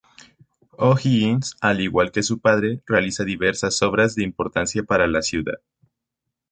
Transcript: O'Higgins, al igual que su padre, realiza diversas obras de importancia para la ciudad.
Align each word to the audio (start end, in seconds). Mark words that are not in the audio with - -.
O'Higgins, 0.79 1.57
al 1.61 1.79
igual 1.79 2.11
que 2.11 2.23
su 2.23 2.39
padre, 2.39 2.81
realiza 2.87 3.23
diversas 3.23 3.83
obras 3.83 4.15
de 4.15 4.23
importancia 4.23 4.81
para 4.81 5.05
la 5.05 5.21
ciudad. 5.21 5.59